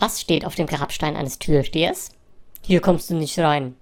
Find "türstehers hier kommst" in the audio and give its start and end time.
1.38-3.10